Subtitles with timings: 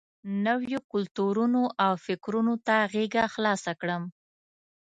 [0.45, 4.03] نویو کلتورونو او فکرونو ته غېږه خلاصه کړم.